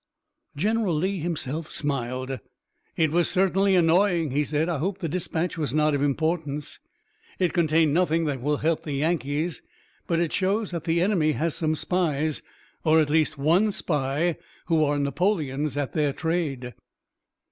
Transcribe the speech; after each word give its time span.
General 0.55 0.95
Lee 0.95 1.19
himself 1.19 1.69
smiled. 1.69 2.39
"It 2.97 3.11
was 3.11 3.29
certainly 3.29 3.75
annoying," 3.75 4.31
he 4.31 4.43
said. 4.43 4.67
"I 4.67 4.79
hope 4.79 4.97
the 4.97 5.07
dispatch 5.07 5.59
was 5.59 5.75
not 5.75 5.93
of 5.93 6.01
importance." 6.01 6.79
"It 7.37 7.53
contained 7.53 7.93
nothing 7.93 8.25
that 8.25 8.41
will 8.41 8.57
help 8.57 8.81
the 8.81 8.93
Yankees, 8.93 9.61
but 10.07 10.19
it 10.19 10.33
shows 10.33 10.71
that 10.71 10.85
the 10.85 11.01
enemy 11.03 11.33
has 11.33 11.53
some 11.53 11.75
spies 11.75 12.41
or 12.83 12.99
at 12.99 13.11
least 13.11 13.37
one 13.37 13.71
spy 13.71 14.37
who 14.65 14.83
are 14.83 14.97
Napoleons 14.97 15.77
at 15.77 15.93
their 15.93 16.13
trade." 16.13 16.73